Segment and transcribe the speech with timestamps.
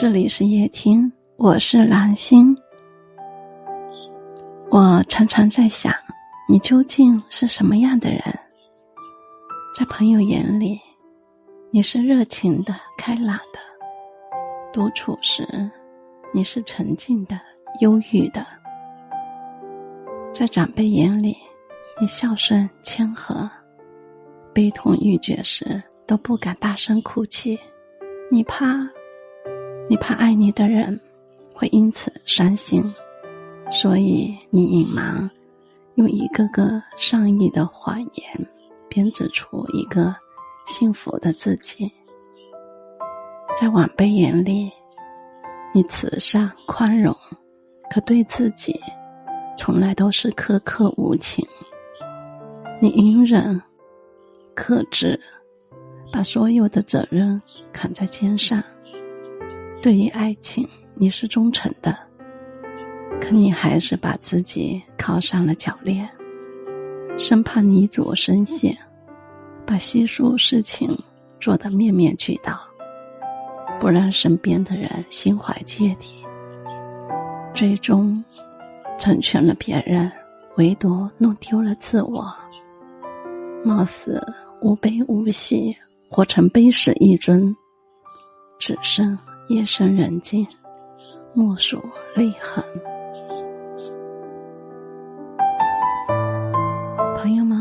[0.00, 2.56] 这里是夜听，我是蓝心。
[4.70, 5.92] 我常常在想，
[6.48, 8.22] 你究竟是什么样的人？
[9.78, 10.80] 在朋友眼里，
[11.70, 13.60] 你是热情的、开朗的；
[14.72, 15.46] 独处时，
[16.32, 17.38] 你是沉静的、
[17.82, 18.40] 忧郁的；
[20.32, 21.36] 在长辈眼里，
[22.00, 23.46] 你孝顺谦和；
[24.54, 27.60] 悲痛欲绝时，都不敢大声哭泣。
[28.32, 28.64] 你怕，
[29.90, 31.00] 你怕爱你的人
[31.52, 32.80] 会因此伤心，
[33.72, 35.28] 所以你隐瞒，
[35.96, 38.48] 用一个个善意的谎言
[38.88, 40.14] 编织出一个
[40.64, 41.90] 幸福的自己。
[43.58, 44.70] 在晚辈眼里，
[45.74, 47.12] 你慈善宽容，
[47.92, 48.80] 可对自己
[49.58, 51.44] 从来都是苛刻无情。
[52.80, 53.60] 你隐忍
[54.54, 55.20] 克制。
[56.12, 57.40] 把所有的责任
[57.72, 58.60] 扛在肩上。
[59.82, 61.98] 对于爱情，你是忠诚的，
[63.18, 66.06] 可你还是把自己靠上了铰链，
[67.16, 68.76] 生怕泥足深陷，
[69.64, 70.94] 把稀疏事情
[71.40, 72.60] 做得面面俱到，
[73.80, 76.22] 不让身边的人心怀芥蒂，
[77.54, 78.22] 最终
[78.98, 80.12] 成全了别人，
[80.58, 82.30] 唯独弄丢了自我，
[83.64, 84.22] 貌似
[84.60, 85.74] 无悲无喜。
[86.12, 87.54] 活成悲史一尊，
[88.58, 89.16] 只剩
[89.50, 90.46] 夜深人静，
[91.34, 91.82] 默数
[92.14, 92.64] 泪痕。
[97.16, 97.59] 朋友们，